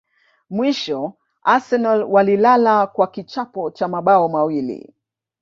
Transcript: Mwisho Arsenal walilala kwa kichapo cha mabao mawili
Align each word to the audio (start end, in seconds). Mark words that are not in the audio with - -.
Mwisho 0.49 1.13
Arsenal 1.43 2.03
walilala 2.03 2.87
kwa 2.87 3.07
kichapo 3.07 3.71
cha 3.71 3.87
mabao 3.87 4.29
mawili 4.29 4.93